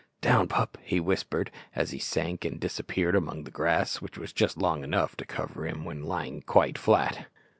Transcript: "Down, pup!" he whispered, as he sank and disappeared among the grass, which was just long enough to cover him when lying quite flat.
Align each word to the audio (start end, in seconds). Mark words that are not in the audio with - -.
"Down, 0.19 0.47
pup!" 0.47 0.79
he 0.81 0.99
whispered, 0.99 1.51
as 1.75 1.91
he 1.91 1.99
sank 1.99 2.43
and 2.43 2.59
disappeared 2.59 3.15
among 3.15 3.43
the 3.43 3.51
grass, 3.51 4.01
which 4.01 4.17
was 4.17 4.33
just 4.33 4.57
long 4.57 4.83
enough 4.83 5.15
to 5.17 5.25
cover 5.25 5.67
him 5.67 5.85
when 5.85 6.01
lying 6.01 6.41
quite 6.41 6.79
flat. 6.79 7.27